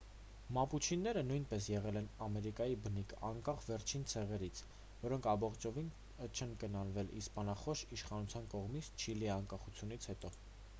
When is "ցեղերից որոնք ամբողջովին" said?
4.15-5.93